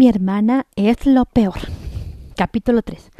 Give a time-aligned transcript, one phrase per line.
[0.00, 1.58] Mi hermana es lo peor.
[2.34, 3.10] Capítulo 3.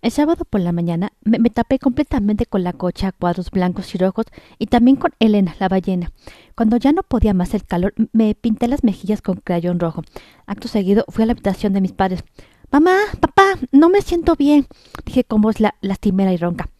[0.00, 4.24] El sábado por la mañana me, tapé completamente con la cocha, cuadros blancos y rojos,
[4.58, 6.12] y también con Elena, la ballena.
[6.54, 10.02] Cuando ya no podía más el calor, me pinté las mejillas con crayón rojo.
[10.46, 12.24] Acto seguido fui a la habitación de mis padres.
[12.72, 14.66] Mamá, papá, no me siento bien,
[15.04, 16.70] dije con voz la, lastimera y ronca.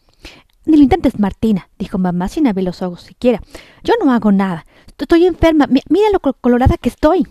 [0.65, 3.43] Ni lo intentes, Martina, dijo mamá sin abrir los ojos siquiera.
[3.83, 4.65] Yo no hago nada.
[4.97, 5.67] Estoy enferma.
[5.67, 7.27] mira lo colorada que estoy.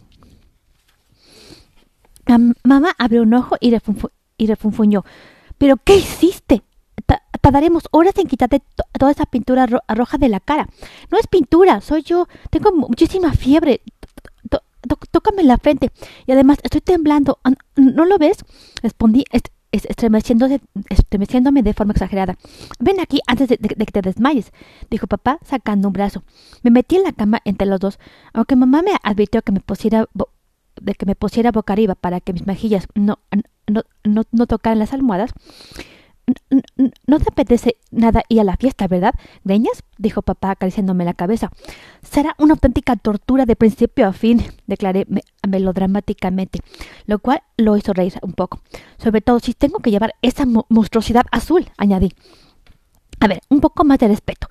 [2.65, 3.71] Mamá abrió un ojo y,
[4.47, 5.05] refunfuñó.
[5.59, 6.63] ¿Pero qué hiciste?
[7.41, 8.63] tardaremos horas en quitarte
[8.99, 10.67] toda esa pintura roja de la cara.
[11.11, 12.27] No es pintura, soy yo.
[12.49, 13.83] Tengo muchísima fiebre.
[15.11, 15.91] tócame la frente.
[16.27, 17.39] Y además estoy temblando.
[17.77, 18.39] ¿No lo ves?
[18.83, 19.25] Respondí
[19.73, 22.39] estremeciéndome de forma exagerada.
[22.79, 24.53] Ven aquí antes de, que te desmayes,
[24.89, 26.23] dijo papá sacando un brazo.
[26.63, 27.99] Me metí en la cama entre los dos,
[28.33, 30.07] aunque mamá me advirtió que me pusiera
[30.81, 33.19] de que me pusiera boca arriba para que mis mejillas no,
[33.67, 35.33] no, no, no tocaran las almohadas.
[37.07, 39.15] No te apetece nada ir a la fiesta, ¿verdad?
[39.45, 39.85] ¿Greñas?
[39.99, 41.51] dijo papá acariciándome la cabeza.
[42.03, 45.07] Será una auténtica tortura de principio a fin, declaré
[45.47, 46.61] melodramáticamente,
[47.07, 48.61] lo cual lo hizo reír un poco.
[48.97, 52.13] Sobre todo si tengo que llevar esa monstruosidad azul, añadí.
[53.25, 54.49] A ver, un poco más de respeto.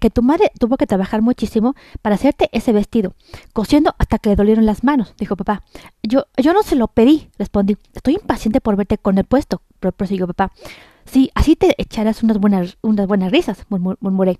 [0.00, 3.14] Que tu madre tuvo que trabajar muchísimo para hacerte ese vestido,
[3.52, 5.64] cosiendo hasta que le dolieron las manos, dijo papá.
[6.04, 7.76] Yo, yo no se lo pedí, respondí.
[7.94, 9.60] Estoy impaciente por verte con el puesto,
[9.96, 10.52] prosiguió papá.
[11.04, 14.38] Sí, así te echarás unas buenas, unas buenas risas, murmuré.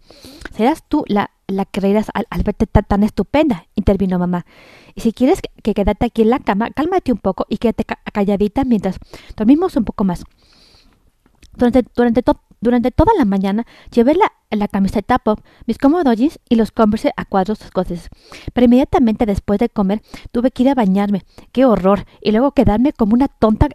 [0.57, 4.47] Serás tú la, la que reirás al, verte tan, estupenda, intervino mamá.
[4.95, 8.63] Y si quieres que, quedarte aquí en la cama, cálmate un poco y quédate calladita
[8.63, 8.99] mientras
[9.37, 10.23] dormimos un poco más.
[11.57, 12.23] Durante, durante,
[12.63, 16.19] durante toda la mañana llevé la, camiseta pop, mis cómodos
[16.49, 18.09] y los converse a cuadros escoceses.
[18.55, 21.25] Pero inmediatamente después de comer tuve que ir a bañarme.
[21.53, 22.07] ¡Qué horror!
[22.23, 23.69] Y luego quedarme como una tonta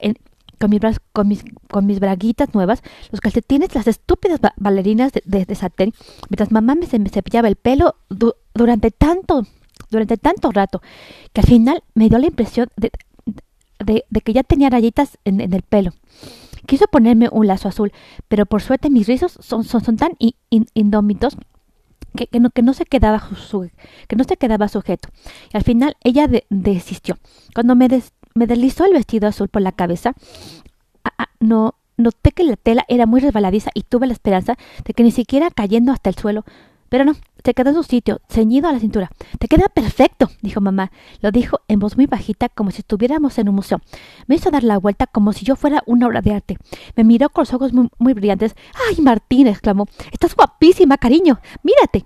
[0.58, 5.94] con, mis, braguitas nuevas, los calcetines, las estúpidas bailarinas de, de, satén,
[6.30, 7.96] mientras mamá me, se me cepillaba el pelo
[8.54, 9.44] durante tanto,
[9.92, 10.82] durante tanto rato,
[11.34, 12.92] que al final me dio la impresión de,
[13.80, 15.92] de, que ya tenía rayitas en, el pelo.
[16.68, 17.92] Quiso ponerme un lazo azul,
[18.28, 20.12] pero por suerte mis rizos son, son, tan
[20.50, 21.36] indómitos
[22.16, 25.10] que, no, se quedaba sujeto.
[25.52, 27.18] Y al final ella desistió.
[27.56, 30.14] Cuando me, des, me deslizó el vestido azul por la cabeza.
[31.04, 34.94] Ah, ah, no noté que la tela era muy resbaladiza y tuve la esperanza de
[34.94, 36.46] que ni siquiera cayendo hasta el suelo.
[36.90, 39.10] Pero no, se quedó en su sitio, ceñido a la cintura.
[39.40, 40.92] Te queda perfecto, dijo mamá.
[41.22, 43.80] Lo dijo en voz muy bajita, como si estuviéramos en un museo.
[44.28, 46.58] Me hizo dar la vuelta como si yo fuera una obra de arte.
[46.96, 48.56] Me miró con los ojos muy, muy brillantes.
[48.90, 49.48] ¡Ay, Martín!
[49.48, 49.86] exclamó.
[50.12, 51.40] Estás guapísima, cariño.
[51.64, 52.06] Mírate.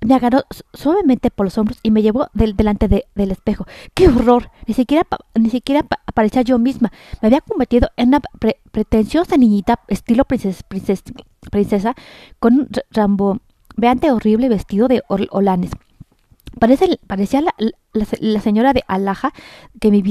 [0.00, 3.66] Me agarró suavemente por los hombros y me llevó del, delante del espejo.
[3.94, 4.50] ¡Qué horror!
[4.66, 6.90] Ni siquiera, ni siquiera parecía yo misma.
[7.20, 8.20] Me había convertido en una
[8.72, 10.64] pretenciosa niñita estilo princesa,
[11.50, 11.94] princesa,
[12.38, 12.68] con un
[13.76, 15.70] ramboveante horrible vestido de olanes.
[16.58, 19.32] Parece, parecía la, señora de Alaja
[19.80, 20.02] que mi,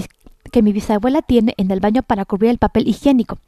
[0.51, 3.39] que mi bisabuela tiene en el baño para cubrir el papel higiénico.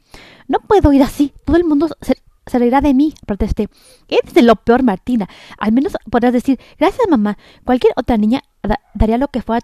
[0.46, 1.32] No puedo ir así.
[1.44, 3.68] Todo el mundo se, se reirá de mí, protesté.
[4.08, 5.28] Eres de lo peor, Martina.
[5.58, 7.38] Al menos podrás decir, gracias, mamá.
[7.64, 8.42] Cualquier otra niña
[8.94, 9.60] daría lo que fuera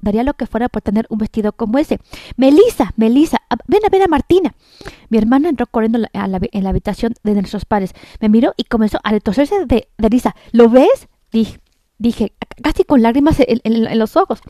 [0.00, 1.98] daría lo que fuera por tener un vestido como ese.
[2.36, 4.54] Melisa, Melisa, ven a ver a Martina.
[5.08, 7.94] Mi hermana entró corriendo en la habitación de nuestros padres.
[8.20, 10.34] Me miró y comenzó a retorcerse de, risa.
[10.50, 11.08] ¿Lo ves?
[11.30, 11.60] Dije,
[11.98, 14.40] dije, casi con lágrimas en, los ojos.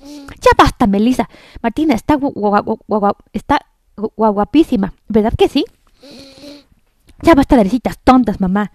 [0.40, 1.28] Ya basta, Melisa.
[1.62, 2.18] Martina está,
[3.32, 4.94] está guapísima.
[5.08, 5.64] ¿Verdad que sí?
[7.22, 8.72] Ya basta de risitas tontas, mamá.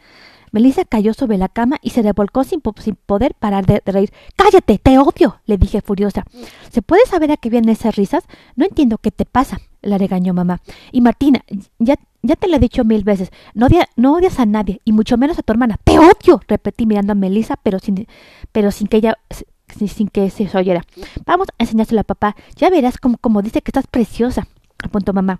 [0.57, 4.11] Melissa cayó sobre la cama y se revolcó sin, sin poder parar de, reír.
[4.35, 4.79] ¡Cállate!
[4.79, 5.39] ¡Te odio!
[5.45, 6.25] le dije furiosa.
[6.71, 8.23] ¿Se puede saber a qué vienen esas risas?
[8.55, 10.61] No entiendo qué te pasa, la regañó mamá.
[10.91, 11.43] Y Martina,
[11.77, 13.67] ya, ya te lo he dicho mil veces, no,
[13.97, 15.77] no odias a nadie, y mucho menos a tu hermana.
[15.83, 16.41] ¡Te odio!
[16.47, 18.07] repetí mirando a Melissa, pero sin,
[18.51, 19.15] pero sin que ella
[19.87, 20.81] sin, que se oyera.
[21.27, 22.35] Vamos a enseñárselo a papá.
[22.55, 24.47] Ya verás como dice que estás preciosa,
[24.83, 25.39] apuntó mamá.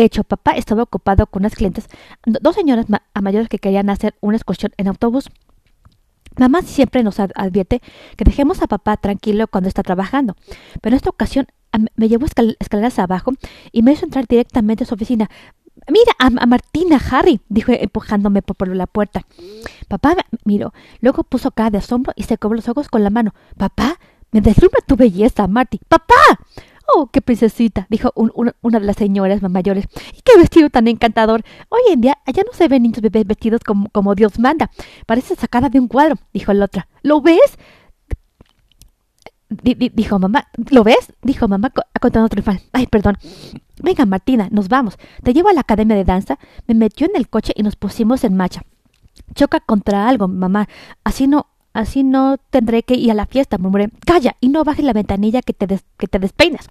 [0.00, 1.86] De hecho, papá estaba ocupado con unas clientes,
[2.24, 2.86] dos señoras
[3.20, 5.28] mayores que querían hacer una excursión en autobús.
[6.38, 7.82] Mamá siempre nos advierte
[8.16, 10.36] que dejemos a papá tranquilo cuando está trabajando,
[10.80, 11.48] pero en esta ocasión
[11.96, 13.32] me llevó escaleras abajo
[13.72, 15.28] y me hizo entrar directamente a su oficina.
[15.86, 19.26] Mira a, Martina, Harry, dijo empujándome por, la puerta.
[19.86, 20.16] Papá
[20.46, 23.34] miró, luego puso cara de asombro y se cobró los ojos con la mano.
[23.58, 23.98] Papá,
[24.32, 25.78] me deslumbra tu belleza, Marty.
[25.88, 26.14] ¡Papá!
[26.94, 27.86] ¡Oh, qué princesita!
[27.90, 29.86] dijo una de las señoras más mayores.
[30.16, 31.42] ¡Y qué vestido tan encantador!
[31.68, 34.70] Hoy en día allá no se ven niños bebés vestidos como, como Dios manda.
[35.06, 36.88] Parece sacada de un cuadro, dijo la otra.
[37.02, 37.58] ¿Lo ves?
[39.50, 40.46] dijo mamá.
[40.70, 41.12] ¿Lo ves?
[41.22, 42.60] Dijo mamá contando triunfal.
[42.72, 43.18] Ay, perdón.
[43.82, 44.96] Venga, Martina, nos vamos.
[45.22, 46.38] Te llevo a la academia de danza.
[46.66, 48.62] Me metió en el coche y nos pusimos en marcha.
[49.34, 50.68] Choca contra algo, mamá.
[51.04, 53.90] Así no, así no tendré que ir a la fiesta, murmuré.
[54.04, 55.66] Calla y no bajes la ventanilla que te,
[55.98, 56.68] que te despeinas.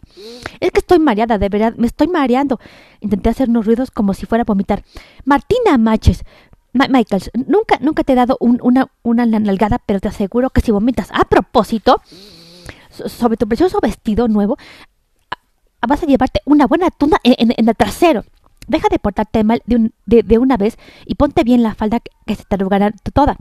[0.60, 2.60] Es que estoy mareada, de verdad, me estoy mareando.
[3.00, 4.84] Intenté hacer unos ruidos como si fuera a vomitar.
[5.26, 6.24] Martina Maches.
[6.72, 11.10] Michaels, nunca, nunca te he dado una, una nalgada, pero te aseguro que si vomitas
[11.12, 12.00] a propósito
[12.90, 14.58] sobre tu precioso vestido nuevo,
[15.88, 18.24] vas a llevarte una buena tunda en, el trasero.
[18.70, 22.56] Deja de portarte mal de, una vez y ponte bien la falda que, se te
[22.56, 23.36] arrugará toda.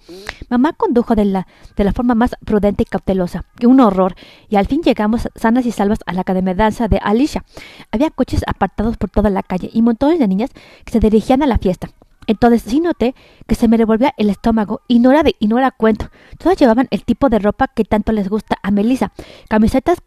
[0.48, 1.46] Mamá condujo de la,
[1.76, 3.44] de la forma más prudente y cautelosa.
[3.62, 4.14] Un horror.
[4.48, 7.44] Y al fin llegamos sanas y salvas a la academia de danza de Alicia.
[7.92, 10.50] Había coches apartados por toda la calle y montones de niñas
[10.84, 11.90] que se dirigían a la fiesta.
[12.28, 13.16] Entonces sí noté
[13.48, 16.10] que se me revolvía el estómago y no era, de, y no era cuento.
[16.38, 19.12] Todas llevaban el tipo de ropa que tanto les gusta a Melissa.
[19.48, 19.98] Camisetas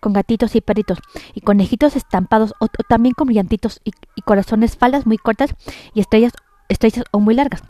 [0.00, 0.98] con gatitos y perritos
[1.34, 5.54] y conejitos estampados o, también con brillantitos y, y, corazones, faldas muy cortas
[5.94, 6.32] y estrellas
[6.68, 7.62] estrechas o muy largas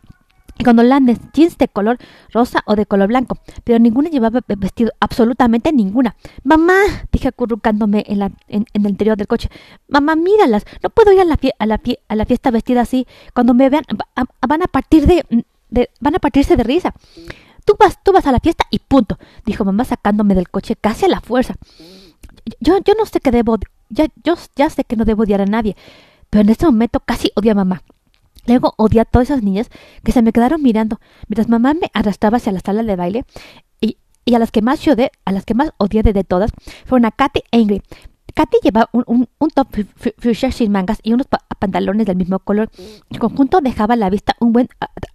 [0.58, 1.98] y con holandes, jeans de color
[2.32, 6.16] rosa o de color blanco, pero ninguna llevaba vestido, absolutamente ninguna.
[6.44, 6.74] Mamá,
[7.12, 9.50] dije acurrucándome en, la, en, el interior del coche,
[9.88, 13.54] mamá, míralas, no puedo ir a la, a la, a la fiesta vestida así, cuando
[13.54, 13.84] me vean
[14.46, 15.24] van a partir de,
[16.00, 16.94] van a partirse de risa.
[17.64, 21.04] Tú vas, tú vas a la fiesta y punto, dijo mamá sacándome del coche casi
[21.04, 21.54] a la fuerza.
[22.60, 23.58] Yo, yo no sé qué debo,
[23.88, 25.76] ya, yo ya sé que no debo odiar a nadie,
[26.30, 27.82] pero en este momento casi odio a mamá.
[28.46, 29.68] Luego odié a todas esas niñas
[30.04, 33.24] que se me quedaron mirando mientras mamá me arrastraba hacia la sala de baile
[33.80, 36.50] y, y a las que más odié, a las que más odié de, todas
[36.84, 37.82] fueron a Katy e Ingrid.
[38.34, 39.68] Katy llevaba un, un, top
[40.18, 41.26] fuchsia sin mangas y unos
[41.58, 42.70] pantalones del mismo color.
[43.08, 44.68] El conjunto dejaba a la vista un buen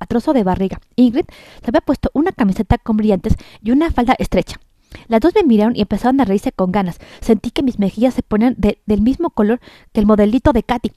[0.07, 0.79] trozo de barriga.
[0.95, 1.25] Ingrid
[1.61, 4.59] se había puesto una camiseta con brillantes y una falda estrecha.
[5.07, 6.97] Las dos me miraron y empezaron a reírse con ganas.
[7.21, 9.59] Sentí que mis mejillas se ponían del mismo color
[9.93, 10.91] que el modelito de Katy.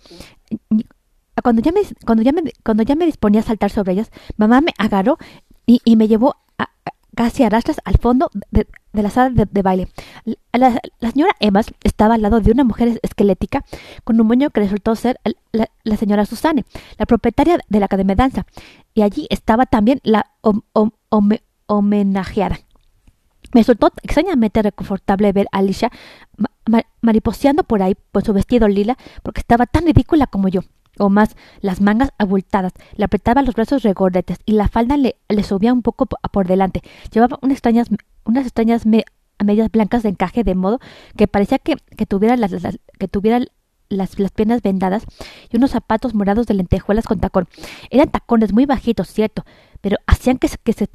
[1.43, 4.61] Cuando ya me, cuando ya me, cuando ya me disponía a saltar sobre ellas, mamá
[4.61, 5.19] me agarró
[5.67, 6.37] y, y me llevó
[7.15, 9.89] casi a rastras al fondo de, de la sala de, baile.
[10.53, 13.65] La, señora Emma estaba al lado de una mujer esquelética
[14.05, 15.21] con un moño que resultó ser
[15.53, 16.65] la, señora Susane,
[16.99, 18.47] la propietaria de la Academia de Danza,
[18.95, 20.31] y allí estaba también la
[21.67, 22.59] homenajeada.
[23.53, 25.91] Me resultó extrañamente reconfortable ver a Alicia
[27.03, 30.63] mariposeando por ahí por su vestido lila porque estaba tan ridícula como yo
[30.99, 35.43] o más las mangas abultadas, le apretaba los brazos regordetes y la falda le, le
[35.43, 36.83] subía un poco por delante.
[37.13, 38.87] Llevaba unas extrañas,
[39.45, 40.81] medias blancas de encaje de modo
[41.17, 41.77] que parecía que,
[42.07, 42.53] tuviera las,
[42.99, 43.41] que tuviera
[43.89, 45.05] las, piernas vendadas
[45.51, 47.49] y unos zapatos morados de lentejuelas con tacón.
[47.91, 49.45] Eran tacones muy bajitos, cierto,
[49.81, 50.89] pero hacían que, se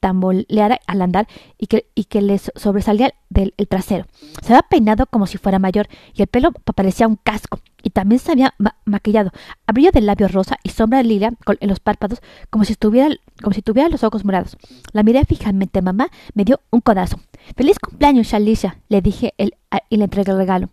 [0.00, 1.26] tamboleara al andar
[1.58, 4.06] y que, y que les sobresalía del el trasero.
[4.42, 8.18] Se había peinado como si fuera mayor y el pelo parecía un casco y también
[8.18, 8.54] se había
[8.84, 9.30] maquillado,
[9.72, 13.62] brillo de labios rosa y sombra lila en los párpados como si, estuviera, como si
[13.62, 14.56] tuviera los ojos morados.
[14.92, 17.20] La miré fijamente, mamá me dio un codazo.
[17.56, 18.76] ¡Feliz cumpleaños, Shalisha!
[18.88, 19.54] le dije el,
[19.88, 20.68] y le entregué el regalo.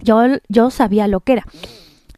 [0.00, 1.46] Yo, yo sabía lo que era.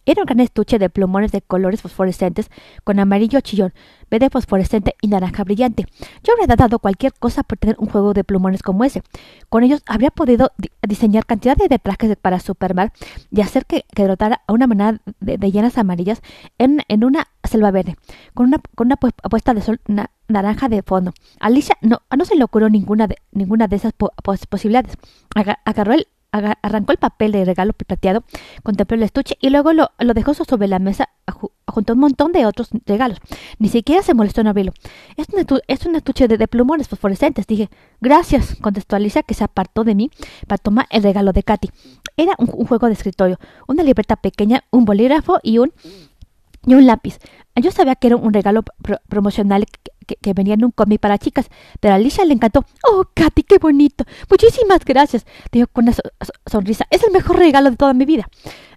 [0.07, 2.49] Era un gran estuche de plumones de colores fosforescentes
[2.85, 3.75] con amarillo chillón,
[4.09, 5.87] verde fosforescente y naranja brillante.
[6.23, 9.03] Yo habría dado cualquier cosa por tener un juego de plumones como ese.
[9.49, 10.53] Con ellos habría podido
[10.87, 12.93] diseñar cantidad de trajes para Superman
[13.33, 16.23] y hacer que, que derrotara a una manada de, llenas amarillas
[16.59, 17.97] en, una selva verde,
[18.33, 19.81] con una, con una puesta de sol
[20.29, 21.13] naranja de fondo.
[21.41, 24.97] Alicia no, no se le ocurrió ninguna de, ninguna de esas posibilidades.
[25.65, 28.25] Agarró el arrancó el papel de regalo plateado,
[28.63, 31.09] contempló el estuche y luego lo, lo dejó sobre la mesa
[31.67, 33.19] junto a un montón de otros regalos.
[33.59, 34.73] Ni siquiera se molestó en abrirlo.
[35.17, 37.47] Es un, es un estuche de, plumones fosforescentes.
[37.47, 37.69] Dije,
[38.01, 40.11] gracias, contestó Alicia, que se apartó de mí
[40.47, 41.71] para tomar el regalo de Katy.
[42.17, 45.73] Era un, juego de escritorio, una libreta pequeña, un bolígrafo y un,
[46.67, 47.19] y un lápiz.
[47.55, 48.63] Yo sabía que era un regalo
[49.09, 49.65] promocional
[50.07, 51.49] que, venía en un cómic para chicas,
[51.81, 52.65] pero a Alicia le encantó.
[52.85, 54.05] ¡Oh, Katy, qué bonito!
[54.29, 55.95] Muchísimas gracias, dijo con una
[56.47, 56.87] sonrisa.
[56.91, 58.29] Es el mejor regalo de toda mi vida.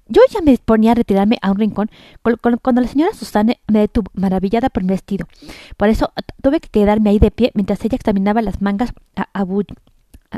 [0.08, 1.91] Yo ya me disponía a retirarme a un rincón
[2.62, 5.27] cuando la señora Susana me detuvo, maravillada por mi vestido.
[5.77, 8.91] Por eso tuve que quedarme ahí de pie mientras ella examinaba las mangas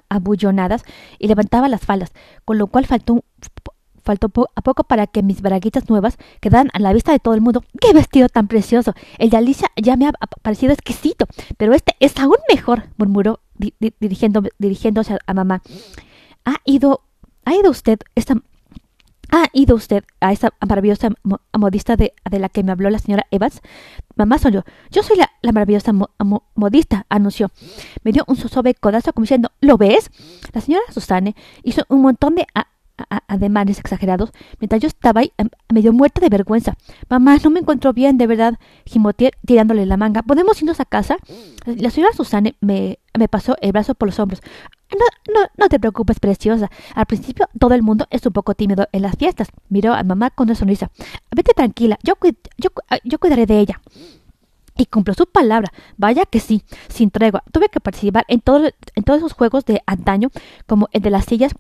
[0.10, 0.84] abullonadas
[1.20, 2.12] y levantaba las faldas,
[2.44, 3.24] con lo cual faltó
[4.12, 7.42] faltó a poco para que mis braguitas nuevas quedaran a la vista de todo el
[7.42, 7.64] mundo.
[7.80, 8.94] ¡Qué vestido tan precioso!
[9.18, 11.26] El de Alicia ya me ha parecido exquisito,
[11.58, 13.40] pero este es aún mejor, murmuró
[14.60, 15.62] dirigiéndose a mamá.
[16.44, 17.04] ¿Ha ido,
[17.46, 18.36] ha ido usted esta,
[19.34, 21.10] ¿Ha ido usted a esa maravillosa
[21.58, 23.62] modista de, de, la que me habló la señora Evans?
[24.18, 24.64] Mamá soy yo.
[24.90, 25.94] Yo soy la, la maravillosa
[26.56, 27.50] modista, anunció.
[28.04, 30.12] Me dio un sosobe codazo como diciendo, ¿lo ves?
[30.52, 32.46] La señora Susane hizo un montón de
[33.28, 36.76] ademanes exagerados mientras yo estaba ahí em, medio muerta de vergüenza.
[37.10, 40.24] Mamá, no me encuentro bien, de verdad, gimoteé tirándole la manga.
[40.24, 41.18] ¿Podemos irnos a casa?
[41.66, 44.42] La señora Susane me, me pasó el brazo por los hombros.
[44.92, 46.70] No, no, no te preocupes, preciosa.
[46.96, 49.50] Al principio todo el mundo es un poco tímido en las fiestas.
[49.70, 50.92] Miró a mamá con una sonrisa.
[51.34, 52.16] Vete tranquila, yo,
[52.58, 52.70] yo,
[53.04, 53.82] yo cuidaré de ella.
[54.78, 55.72] Y cumplió su palabra.
[55.98, 57.44] Vaya que sí, sin tregua.
[57.52, 60.30] Tuve que participar en, todo, en todos esos juegos de antaño,
[60.66, 61.54] como el de las sillas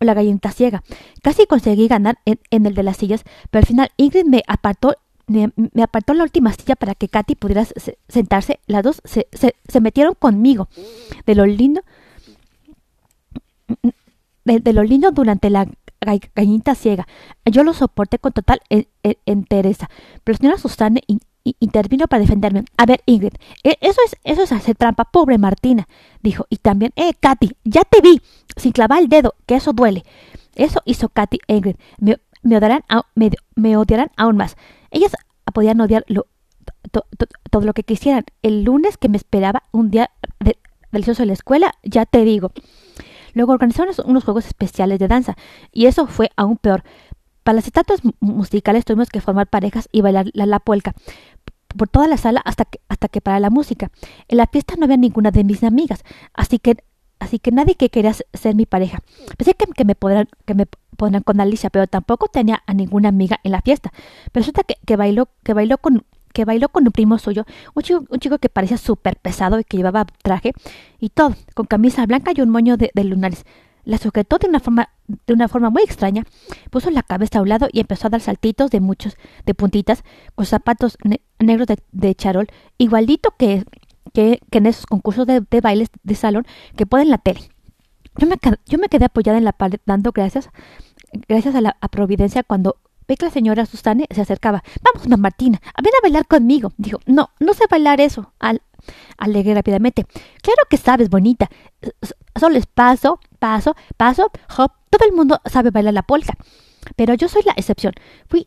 [0.00, 0.82] la gallinita ciega.
[1.22, 4.94] Casi conseguí ganar en, el de las sillas, pero al final Ingrid me apartó
[5.26, 5.50] me,
[5.82, 7.66] apartó la última silla para que Katy pudiera
[8.08, 8.60] sentarse.
[8.66, 10.68] Las dos se, se, metieron conmigo.
[11.24, 11.82] De lo lindo
[14.44, 15.66] de, lo lindo durante la
[16.34, 17.06] gallinita ciega.
[17.46, 18.60] Yo lo soporté con total
[19.26, 19.88] entereza,
[20.22, 21.00] pero la señora Susana
[21.60, 22.64] intervino para defenderme.
[22.76, 25.88] A ver, Ingrid, e, eso es, eso es hacer trampa, pobre Martina,
[26.22, 26.46] dijo.
[26.50, 28.20] Y también, eh, Katy, ya te vi,
[28.56, 30.04] sin clavar el dedo, que eso duele.
[30.54, 31.76] Eso hizo Katy e Ingrid.
[31.98, 32.82] Me, me, odiarán,
[33.14, 34.56] me, me odiarán aún más.
[34.90, 35.12] Ellas
[35.52, 36.04] podían odiar
[37.50, 38.24] todo lo que quisieran.
[38.42, 40.10] El lunes que me esperaba un día
[40.92, 42.52] delicioso en la escuela, ya te digo.
[43.34, 45.36] Luego organizaron unos juegos especiales de danza,
[45.72, 46.84] y eso fue aún peor.
[47.44, 50.94] Para las estatuas musicales tuvimos que formar parejas y bailar la, polca
[51.76, 53.90] por toda la sala hasta que, hasta que para la música.
[54.28, 56.76] En la fiesta no había ninguna de mis amigas, así que
[57.20, 59.00] así que nadie que quería ser mi pareja.
[59.36, 63.08] Pensé que, que me podrán que me pondrán con Alicia, pero tampoco tenía a ninguna
[63.10, 63.92] amiga en la fiesta.
[64.32, 67.82] Pero resulta que, que bailó que bailó con que bailó con un primo suyo, un
[67.82, 70.52] chico, un chico que parecía súper pesado y que llevaba traje
[70.98, 73.44] y todo, con camisa blanca y un moño de, lunares.
[73.84, 74.90] La sujetó de una forma
[75.26, 76.24] de una forma muy extraña,
[76.70, 80.02] puso la cabeza a un lado y empezó a dar saltitos de muchos, de puntitas,
[80.34, 80.96] con zapatos
[81.38, 82.48] negros de, charol,
[82.78, 83.64] igualito que,
[84.12, 87.40] que, en esos concursos de, bailes de salón que ponen en la tele.
[88.16, 88.36] Yo me,
[88.66, 90.48] yo me quedé apoyada en la pared dando gracias,
[91.28, 92.76] gracias a la a Providencia cuando
[93.08, 94.62] Ve que la señora Susane se acercaba.
[94.82, 96.72] Vamos, mamá Martina, a ver a bailar conmigo.
[96.76, 98.32] Dijo, no, no sé bailar eso.
[98.38, 98.62] Al
[99.18, 100.04] alegué rápidamente.
[100.42, 101.48] Claro que sabes, bonita.
[102.38, 104.72] Solo es paso, paso, paso, hop.
[104.90, 106.34] Todo el mundo sabe bailar la polka.
[106.96, 107.94] Pero yo soy la excepción.
[108.28, 108.46] Fui,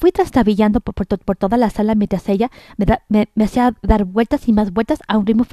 [0.00, 4.52] fui trastabillando por, por, toda la sala mientras ella me, me, hacía dar vueltas y
[4.52, 5.46] más vueltas a un ritmo,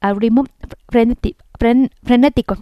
[0.00, 0.44] a un ritmo
[0.88, 2.56] frenético.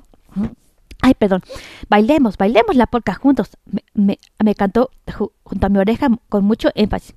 [1.03, 1.43] Ay, perdón.
[1.89, 3.51] Bailemos, bailemos la polka juntos.
[3.95, 4.91] Me, me, cantó
[5.43, 7.15] junto a mi oreja con mucho énfasis.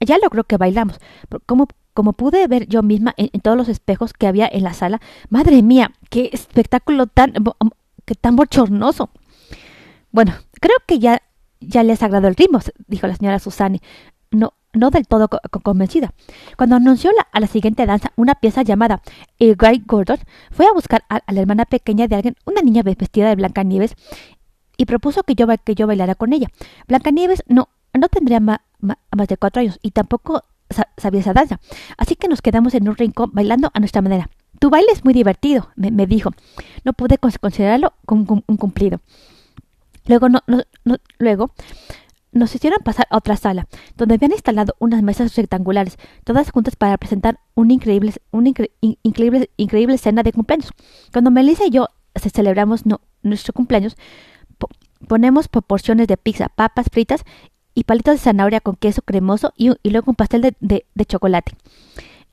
[0.00, 0.98] Ya logró que bailamos.
[1.44, 5.00] Como, como pude ver yo misma en, todos los espejos que había en la sala,
[5.28, 7.34] madre mía, qué espectáculo tan,
[8.04, 9.10] que tan bochornoso.
[10.10, 11.20] Bueno, creo que ya,
[11.60, 13.80] ya les agradó el ritmo, dijo la señora Susani.
[14.30, 15.28] No, no del todo
[15.62, 16.12] convencida.
[16.56, 19.02] Cuando anunció a la siguiente danza una pieza llamada
[19.40, 20.18] A Great Gordon,
[20.50, 23.94] fue a buscar a, la hermana pequeña de alguien, una niña vestida de Blancanieves,
[24.76, 26.48] y propuso que yo, bailara con ella.
[26.86, 30.44] Blancanieves no, no tendría más de cuatro años y tampoco
[30.98, 31.60] sabía esa danza,
[31.96, 34.28] así que nos quedamos en un rincón bailando a nuestra manera.
[34.58, 36.30] Tu baile es muy divertido, me, dijo.
[36.84, 39.00] No pude considerarlo como un cumplido.
[40.06, 41.50] Luego, no, no, luego
[42.36, 43.66] nos hicieron pasar a otra sala,
[43.96, 48.48] donde habían instalado unas mesas rectangulares, todas juntas para presentar una increíble, una
[48.80, 50.70] increíble, increíble escena de cumpleaños.
[51.12, 52.84] Cuando Melissa y yo celebramos
[53.22, 53.96] nuestro cumpleaños,
[55.08, 57.22] ponemos proporciones de pizza, papas fritas
[57.74, 61.52] y palitos de zanahoria con queso cremoso y, luego un pastel de chocolate.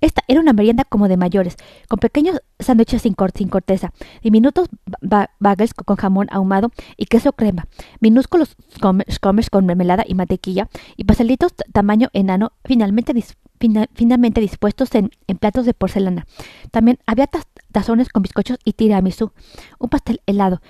[0.04, 1.56] Esta era una merienda como de mayores,
[1.88, 4.68] con pequeños sándwiches sin, corteza, diminutos
[5.40, 7.70] bagels con jamón ahumado y queso crema,
[8.02, 8.58] minúsculos
[9.22, 10.68] comers con mermelada y mantequilla,
[10.98, 13.14] y pastelitos tamaño enano finalmente
[14.42, 16.28] dispuestos en, platos de porcelana.
[16.72, 17.30] También había
[17.72, 19.32] tazones con bizcochos y tiramisú,
[19.80, 20.62] un pastel helado,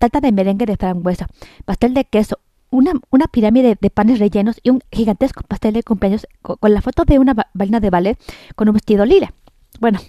[0.00, 1.28] tarta de merengue de frambuesa,
[1.64, 2.40] pastel de queso,
[2.70, 7.04] una, una pirámide de panes rellenos y un gigantesco pastel de cumpleaños con, la foto
[7.04, 8.18] de una bailarina de ballet
[8.56, 9.34] con un vestido lila.
[9.80, 10.00] Bueno,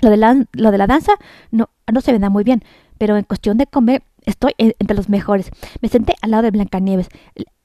[0.00, 1.12] lo de la, lo de la danza
[1.50, 2.62] no, no se me da muy bien,
[2.98, 5.50] pero en cuestión de comer estoy entre los mejores.
[5.80, 7.08] Me senté al lado de Blancanieves,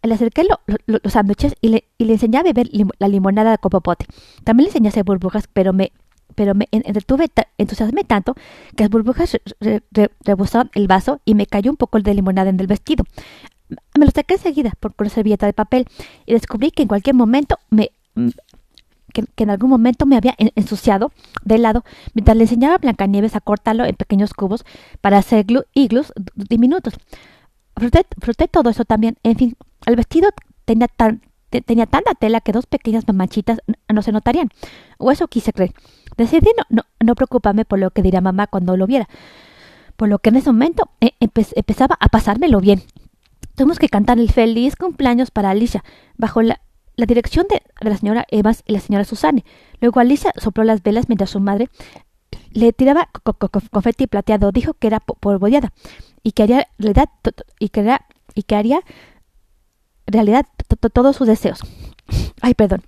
[0.03, 4.05] le acerqué los sándwiches y le, y le enseñé a beber la limonada de copopote.
[4.43, 5.91] También le enseñé a hacer burbujas, pero me
[6.35, 8.35] pero me entretuve, entusiasmé tanto
[8.75, 9.39] que las burbujas
[10.23, 13.05] rebosaron el vaso y me cayó un poco de limonada en el vestido.
[13.97, 15.87] Me lo saqué enseguida por una servilleta de papel
[16.25, 18.29] y descubrí que en cualquier momento me mm,
[19.13, 21.11] que, en algún momento me había ensuciado
[21.43, 24.65] de lado mientras le enseñaba a Blancanieves a cortarlo en pequeños cubos
[25.01, 26.95] para hacer iglus diminutos.
[27.75, 29.17] froté, todo eso también.
[29.23, 30.29] En fin, el vestido
[30.65, 34.49] tenía, tan, tenía tanta tela que dos pequeñas manchitas no se notarían.
[34.97, 35.73] O eso quise creer.
[36.17, 39.07] Decidí no, no, no preocuparme por lo que diría mamá cuando lo viera.
[39.95, 42.83] Por lo que en ese momento eh, empezaba a pasármelo bien.
[43.57, 45.83] Tuvimos que cantar el feliz cumpleaños para Alicia,
[46.15, 46.61] bajo la,
[46.95, 49.45] dirección de, la señora Evans y la señora Susane.
[49.81, 51.67] Luego Alicia sopló las velas mientras su madre
[52.51, 53.09] le tiraba
[53.71, 54.51] confeti plateado.
[54.51, 55.73] Dijo que era polvoreada
[56.21, 57.09] y que haría realidad
[57.57, 57.97] y que,
[58.35, 58.81] y que haría
[60.05, 60.45] realidad
[60.93, 61.59] todos sus deseos.
[62.41, 62.83] Ay, perdón.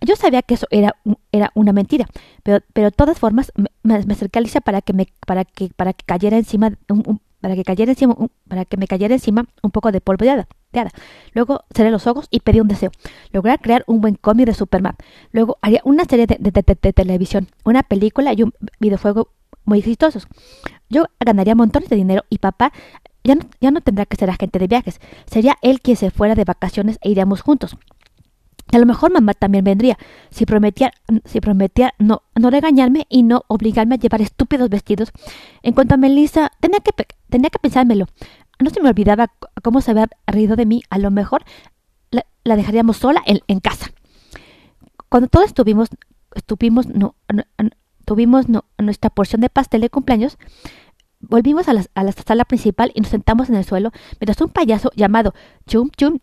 [0.00, 0.96] Yo sabía que eso era,
[1.30, 2.08] era una mentira,
[2.42, 3.52] pero, pero de todas formas
[3.84, 7.54] me, acerqué a Alicia para que me para que para que cayera encima un, para
[7.54, 8.16] que cayera encima
[8.48, 10.48] para que me cayera encima un poco de polvo de hada.
[11.32, 12.90] Luego cerré los ojos y pedí un deseo.
[13.32, 14.96] Lograr crear un buen cómic de Superman.
[15.32, 19.30] Luego haría una serie de, de, televisión, una película y un videojuego
[19.64, 20.26] muy exitosos.
[20.88, 22.72] Yo ganaría montones de dinero y papá
[23.24, 25.00] ya no, ya no tendrá que ser agente de viajes.
[25.26, 27.76] Sería él quien se fuera de vacaciones e iríamos juntos.
[28.72, 29.98] A lo mejor mamá también vendría,
[30.30, 30.92] si prometía,
[31.24, 35.10] si prometía no, no regañarme y no obligarme a llevar estúpidos vestidos.
[35.62, 36.92] En cuanto a Melissa, tenía que,
[37.30, 38.06] tenía que pensármelo.
[38.60, 39.32] No se me olvidaba
[39.62, 40.82] cómo se había reído de mí.
[40.90, 41.44] A lo mejor
[42.10, 43.90] la, dejaríamos sola en, casa.
[45.08, 45.88] Cuando todos estuvimos,
[46.34, 47.14] estuvimos, no,
[48.04, 48.46] tuvimos
[48.78, 50.36] nuestra porción de pastel de cumpleaños,
[51.20, 54.50] volvimos a la, a la sala principal y nos sentamos en el suelo mientras un
[54.50, 55.34] payaso llamado
[55.66, 56.18] Chum Chum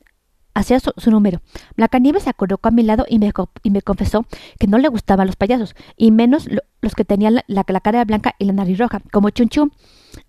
[0.55, 1.41] hacía su, número.
[1.75, 4.25] Blancanieves se acordó a mi lado y me, confesó
[4.57, 6.47] que no le gustaban los payasos, y menos
[6.81, 9.71] los que tenían la, cara blanca y la nariz roja, como Chun.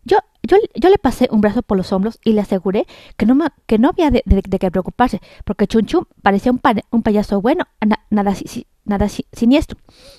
[0.05, 3.39] Yo, yo, yo le pasé un brazo por los hombros y le aseguré que no,
[3.67, 5.87] que no había de, qué preocuparse, porque Chun
[6.23, 7.65] parecía un, payaso bueno,
[8.11, 8.35] nada,
[8.85, 9.79] nada siniestro.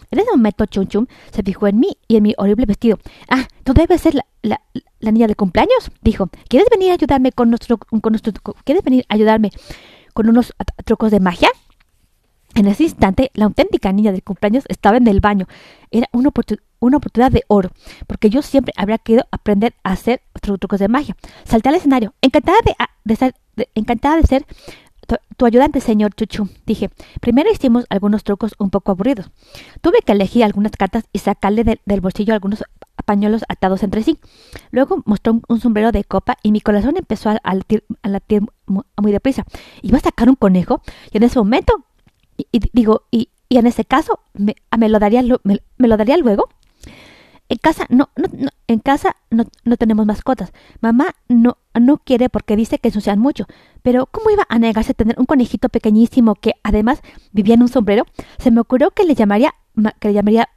[0.10, 2.98] En ese momento Chun Chun se fijó en mí y en mi horrible vestido.
[3.30, 4.62] Ah, tú debes ser la, la,
[5.00, 6.30] la niña de cumpleaños, dijo.
[6.48, 8.34] ¿Quieres venir a ayudarme con nuestro, con nuestro,
[8.64, 9.52] ¿quieres venir a ayudarme
[10.18, 10.52] con unos
[10.84, 11.50] trucos de magia?
[12.56, 15.46] En ese instante, la auténtica niña del cumpleaños estaba en el baño.
[15.92, 16.32] Era una,
[16.80, 17.70] una oportunidad de oro,
[18.08, 21.16] porque yo siempre habría querido aprender a hacer trucos de magia.
[21.44, 22.58] Salté al escenario, encantada
[23.06, 23.36] de, ser,
[23.76, 24.46] encantada de ser
[25.38, 26.89] tu, ayudante, señor Chuchu, dije.
[27.22, 29.32] Primero hicimos algunos trucos un poco aburridos.
[29.82, 32.63] Tuve que elegir algunas cartas y sacarle del bolsillo algunos
[33.06, 34.20] pañuelos atados entre sí.
[34.72, 37.39] Luego mostró un, sombrero de copa y mi corazón empezó a,
[38.04, 39.46] latir, muy deprisa.
[39.82, 40.82] ¿Iba a sacar un conejo?
[41.12, 41.86] Y en ese momento,
[42.38, 46.50] y, digo, y, en ese caso, me, me lo daría, me, lo daría luego.
[47.50, 50.52] En casa no, no, en casa no, no, tenemos mascotas.
[50.82, 53.46] Mamá no, no quiere porque dice que ensucian mucho.
[53.82, 57.70] Pero ¿cómo iba a negarse a tener un conejito pequeñísimo que además vivía en un
[57.70, 58.06] sombrero?
[58.38, 59.54] Se me ocurrió que le llamaría
[60.00, 60.50] que le llamaría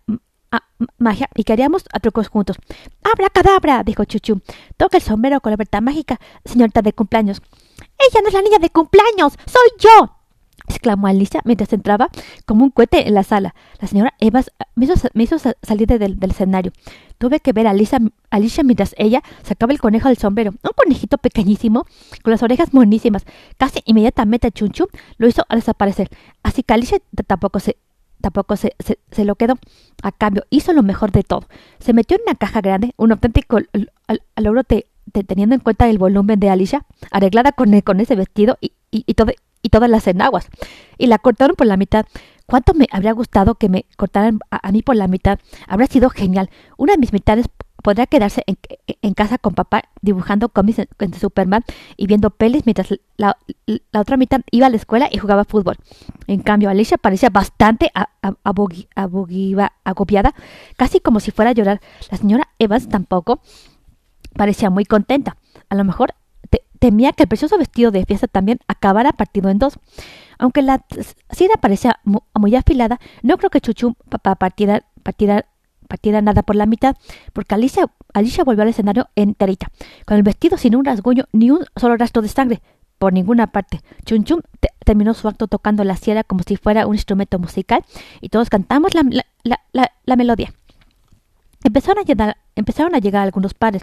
[0.98, 2.56] magia y queríamos a trucos juntos.
[3.02, 3.84] ¡Abra cadabra!
[3.84, 4.40] dijo Chuchu.
[4.76, 7.40] Toca el sombrero con la verdad mágica, señorita de cumpleaños.
[7.98, 9.38] ¡Ella no es la niña de cumpleaños!
[9.46, 10.19] ¡Soy yo!
[10.70, 12.08] Exclamó Alicia mientras entraba
[12.46, 13.54] como un cohete en la sala.
[13.80, 14.86] La señora Evas me
[15.24, 16.72] hizo, salir del, escenario.
[17.18, 17.98] Tuve que ver a Alicia,
[18.30, 20.50] Alicia, mientras ella sacaba el conejo del sombrero.
[20.50, 21.84] Un conejito pequeñísimo,
[22.22, 23.24] con las orejas monísimas.
[23.58, 26.08] Casi inmediatamente Chunchu lo hizo desaparecer.
[26.42, 27.76] Así que Alicia tampoco se
[28.20, 28.76] tampoco se,
[29.10, 29.54] se, lo quedó.
[30.02, 31.46] A cambio, hizo lo mejor de todo.
[31.78, 33.58] Se metió en una caja grande, un auténtico
[34.36, 34.62] logro
[35.26, 39.32] teniendo en cuenta el volumen de Alicia, arreglada con, con ese vestido y, y, todo,
[39.62, 40.48] y todas las enaguas.
[40.98, 42.06] Y la cortaron por la mitad.
[42.46, 45.38] ¿Cuánto me habría gustado que me cortaran a, mí por la mitad?
[45.68, 46.50] Habría sido genial.
[46.76, 47.46] Una de mis mitades
[47.82, 51.64] podría quedarse en, casa con papá dibujando cómics de Superman
[51.96, 53.38] y viendo pelis mientras la,
[53.94, 55.76] otra mitad iba a la escuela y jugaba fútbol.
[56.26, 57.92] En cambio, Alicia parecía bastante
[59.84, 60.34] agobiada,
[60.76, 61.80] casi como si fuera a llorar.
[62.10, 63.40] La señora Evans tampoco
[64.34, 65.36] parecía muy contenta.
[65.68, 66.14] A lo mejor
[66.80, 69.78] temía que el precioso vestido de fiesta también acabara partido en dos.
[70.38, 70.84] Aunque la
[71.30, 73.94] sierra parecía muy, afilada, no creo que Chuchu
[74.38, 75.46] partiera, partiera
[75.86, 76.96] partiera nada por la mitad,
[77.32, 79.72] porque Alicia, Alicia volvió al escenario enterita,
[80.06, 82.62] con el vestido sin un rasguño ni un solo rastro de sangre,
[82.96, 83.80] por ninguna parte.
[84.04, 84.24] Chun
[84.84, 87.84] terminó su acto tocando la sierra como si fuera un instrumento musical
[88.20, 89.02] y todos cantamos la,
[89.42, 90.52] la, la, la melodía.
[91.64, 93.82] Empezaron a, llegar, empezaron a llegar algunos padres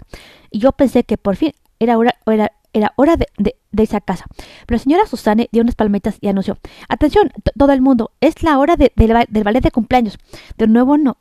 [0.50, 4.26] y yo pensé que por fin era hora, era, era hora de, de, esa casa.
[4.66, 8.58] Pero la señora Susane dio unas palmetas y anunció, atención, todo el mundo, es la
[8.58, 10.18] hora del ballet de cumpleaños.
[10.56, 11.16] De nuevo no,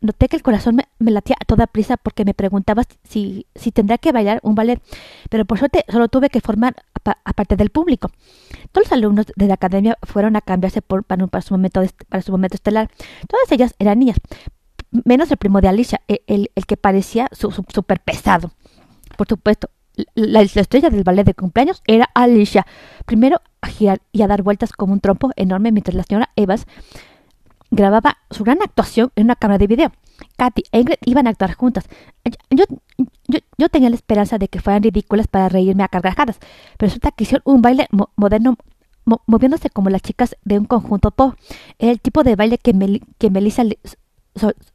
[0.00, 3.98] noté que el corazón me, latía a toda prisa porque me preguntaba si, si tendría
[3.98, 4.82] que bailar un ballet,
[5.28, 6.74] pero por suerte solo tuve que formar
[7.24, 8.10] aparte del público.
[8.72, 12.32] Todos los alumnos de la academia fueron a cambiarse por, para, su momento para su
[12.32, 12.90] momento estelar.
[13.28, 14.16] Todas ellas eran niñas,
[15.04, 18.52] menos el primo de Alicia, e, el, el, que parecía súper pesado.
[19.16, 19.70] Por supuesto,
[20.14, 22.66] la, estrella del ballet de cumpleaños era Alicia.
[23.06, 26.66] Primero a girar y a dar vueltas como un trompo enorme mientras la señora Evans
[27.70, 29.92] grababa su gran actuación en una cámara de video.
[30.36, 31.84] Katy e Ingrid iban a actuar juntas.
[32.50, 32.64] Yo,
[33.58, 36.38] yo, tenía la esperanza de que fueran ridículas para reírme a carcajadas,
[36.76, 38.56] pero resulta que hicieron un baile moderno
[39.26, 41.34] moviéndose como las chicas de un conjunto pop.
[41.78, 43.62] Era el tipo de baile que, que Melissa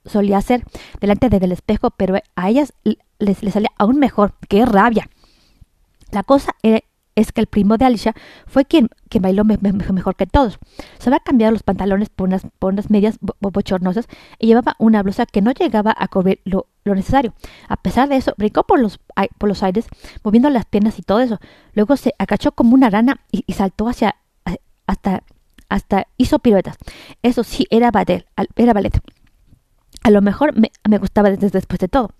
[0.05, 0.63] solía hacer
[0.99, 2.73] delante del espejo, pero a ellas
[3.19, 4.33] les, les salía aún mejor.
[4.49, 5.09] ¡Qué rabia!
[6.11, 6.81] La cosa era,
[7.15, 8.13] es que el primo de Alicia
[8.45, 8.89] fue quien,
[9.21, 10.59] bailó mejor que todos.
[10.99, 15.51] Se había cambiado los pantalones por unas, medias bochornosas y llevaba una blusa que no
[15.51, 17.33] llegaba a cubrir lo, necesario.
[17.69, 18.99] A pesar de eso, brincó por los,
[19.37, 19.87] por los aires,
[20.23, 21.39] moviendo las piernas y todo eso.
[21.73, 24.17] Luego se acachó como una rana y, saltó hacia
[24.85, 25.23] hasta
[25.67, 26.77] hasta hizo piruetas.
[27.23, 28.25] Eso sí, era ballet.
[28.55, 29.01] Era ballet.
[30.03, 32.11] A lo mejor me, me gustaba desde después de todo.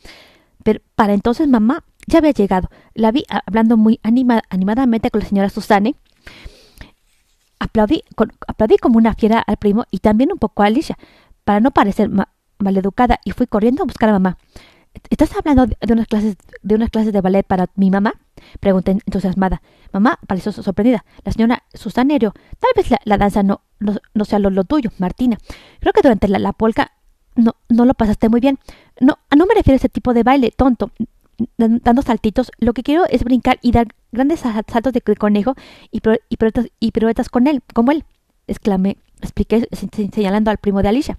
[0.63, 2.69] Pero para entonces mamá ya había llegado.
[2.93, 5.95] La vi hablando muy animadamente con la señora Susane.
[7.59, 8.03] Aplaudí,
[8.47, 10.97] aplaudí como una fiera al primo y también un poco a Alicia,
[11.43, 12.09] para no parecer
[12.59, 14.37] maleducada, y fui corriendo a buscar a mamá.
[15.09, 18.13] ¿Estás hablando de unas clases de unas clases de ballet para mi mamá?
[18.59, 19.61] Pregunté entusiasmada.
[19.91, 21.05] Mamá pareció sorprendida.
[21.23, 25.37] La señora Susana tal vez la, danza no, no, sea lo, tuyo, Martina.
[25.79, 26.91] Creo que durante la, polka
[27.35, 28.57] no, no lo pasaste muy bien.
[28.99, 30.91] No, no me refiero a ese tipo de baile, tonto
[31.57, 35.55] dando saltitos, lo que quiero es brincar y dar grandes saltos de, conejo
[35.91, 36.01] y,
[36.91, 38.03] piruetas, con él, como él,
[38.47, 39.67] exclamé, expliqué
[40.13, 41.17] señalando al primo de Alicia.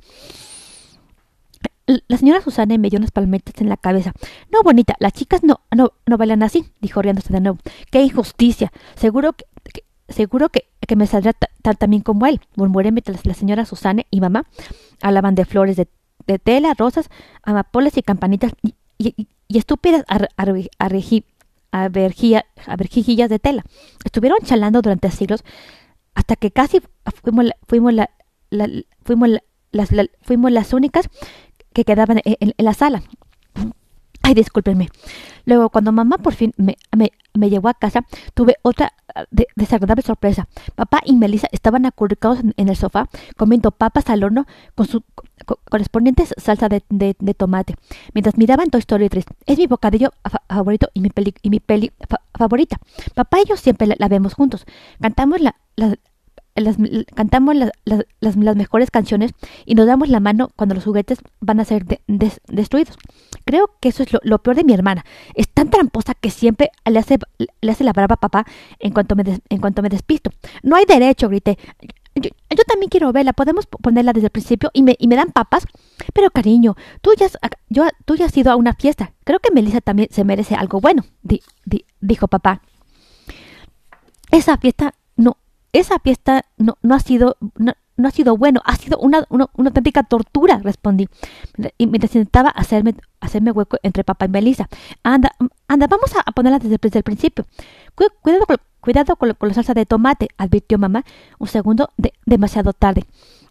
[2.09, 4.13] La señora Susana me dio unas palmetas en la cabeza.
[4.51, 7.59] No, bonita, las chicas no, no, no bailan así, dijo riéndose de nuevo.
[7.93, 8.73] ¡Qué injusticia!
[8.97, 9.45] Seguro que,
[10.09, 14.21] seguro que, que, me saldrá tan también como él, murmuré mientras la señora Susana y
[14.21, 14.47] mamá
[15.01, 15.89] hablaban de flores de,
[16.39, 17.09] tela, rosas,
[17.45, 18.53] amapolas y campanitas
[19.49, 20.05] estúpidas
[21.71, 23.65] averjillas de tela.
[24.05, 25.45] Estuvieron chalando durante siglos
[26.15, 26.81] hasta que casi
[27.23, 28.11] fuimos, fuimos, la,
[29.05, 29.29] fuimos,
[29.73, 29.91] las,
[30.23, 31.09] fuimos las únicas
[31.73, 33.03] que quedaban en, la sala.
[34.27, 34.89] Ay, discúlpenme.
[35.45, 38.93] Luego, cuando mamá por fin me, me, me llevó a casa, tuve otra
[39.55, 40.49] desagradable sorpresa.
[40.75, 45.05] Papá y Melissa estaban acurrucados en, el sofá comiendo papas al horno con su
[45.71, 47.77] correspondiente salsa de, tomate,
[48.15, 49.27] mientras miraban Toy Story 3.
[49.47, 50.11] Es mi bocadillo
[50.49, 51.93] favorito y mi peli, y mi peli
[52.35, 52.79] favorita.
[53.15, 54.67] Papá y yo siempre la, vemos juntos.
[55.01, 55.55] Cantamos la,
[56.57, 56.77] las,
[57.15, 57.71] cantamos las,
[58.21, 59.33] las, mejores canciones
[59.65, 61.85] y nos damos la mano cuando los juguetes van a ser
[62.49, 62.97] destruidos.
[63.45, 65.05] Creo que eso es lo, peor de mi hermana.
[65.35, 67.19] Es tan tramposa que siempre le hace,
[67.61, 68.47] le hace la brava a papá
[68.79, 70.31] en cuanto, me en cuanto me despisto.
[70.63, 71.59] No hay derecho, grité.
[72.15, 72.31] Yo,
[72.67, 73.35] también quiero verla.
[73.35, 75.67] Podemos ponerla desde el principio y me, y me dan papas.
[76.15, 77.39] Pero cariño, tú ya, has,
[77.69, 79.13] yo, tú ya has ido a una fiesta.
[79.25, 81.05] Creo que Melissa también se merece algo bueno,
[82.01, 82.63] dijo papá.
[84.31, 84.95] Esa fiesta
[85.79, 87.75] esa fiesta no, no ha sido no,
[88.09, 91.09] ha sido bueno, ha sido una, una, auténtica tortura, respondí.
[91.79, 94.69] Y mientras intentaba hacerme, hacerme hueco entre papá y Melissa.
[95.03, 95.35] Anda,
[95.67, 97.47] anda, vamos a ponerla desde, el principio.
[97.95, 101.05] Cuidado, con, cuidado con, la salsa de tomate, advirtió mamá
[101.39, 103.05] un segundo de, demasiado tarde.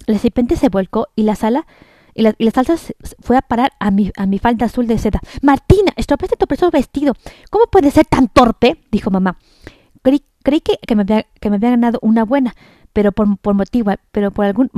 [0.05, 1.65] El recipiente se volcó y la sala
[2.13, 2.75] y la, y salsa
[3.19, 5.19] fue a parar a mi, a mi falda azul de seda.
[5.41, 7.13] Martina, estropeaste tu precioso vestido.
[7.49, 8.79] ¿Cómo puedes ser tan torpe?
[8.91, 9.37] dijo mamá.
[10.03, 12.55] Creí que, que, me había, que me había ganado una buena,
[12.93, 14.69] pero por, por motivo, pero por algún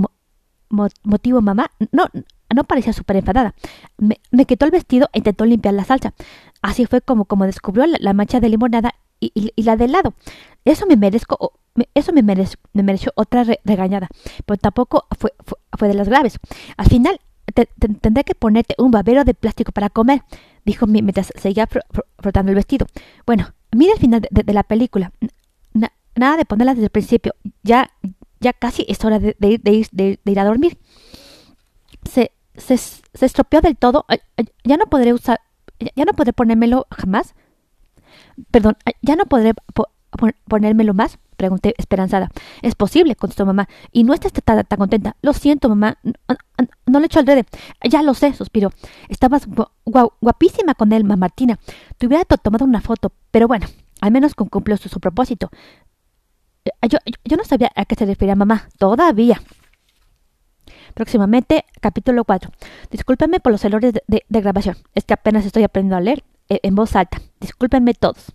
[0.70, 2.10] motivo mamá no,
[2.54, 3.54] no parecía súper enfadada.
[3.98, 6.14] Me, me, quitó el vestido e intentó limpiar la salsa.
[6.62, 10.14] Así fue como, como descubrió la, mancha de limonada y, y, la del lado.
[10.66, 11.54] Eso me merezco,
[11.94, 14.10] eso me, mereció, me mereció otra regañada,
[14.46, 15.34] pero tampoco fue,
[15.78, 16.40] fue, de las graves.
[16.76, 17.20] Al final
[17.80, 20.22] tendré que ponerte un babero de plástico para comer,
[20.66, 21.68] dijo mientras seguía
[22.20, 22.88] frotando el vestido.
[23.26, 25.12] Bueno, mira el final de la película.
[26.18, 27.36] Nada de ponerlas desde el principio.
[27.64, 27.92] Ya,
[28.40, 29.60] ya casi es hora de, de,
[29.92, 30.78] de, ir a dormir.
[32.04, 34.06] Se, se, se, estropeó del todo.
[34.64, 35.40] Ya no podré usar.
[35.96, 37.36] Ya no podré ponérmelo jamás.
[38.50, 39.54] Perdón, ya no podré
[40.48, 41.20] ponérmelo más.
[41.38, 42.30] Pregunté esperanzada.
[42.64, 43.70] Es posible, contestó mamá.
[43.92, 45.16] Y no estás tan, contenta.
[45.22, 46.00] Lo siento, mamá.
[46.04, 46.14] No,
[46.88, 47.44] no, le echo al dedo.
[47.88, 48.72] Ya lo sé, suspiró.
[49.08, 49.48] Estabas
[49.86, 51.60] guapísima con él, mamá Martina.
[52.00, 53.68] Te hubiera tomado una foto, pero bueno,
[54.02, 55.52] al menos cumplió su propósito.
[56.90, 59.42] Yo, yo no sabía a qué se refería mamá, todavía.
[60.94, 62.52] Próximamente, capítulo 4.
[62.92, 64.78] Discúlpenme por los errores de, de, grabación.
[64.96, 67.20] Es que apenas estoy aprendiendo a leer eh, en voz alta.
[67.40, 68.34] Discúlpenme todos.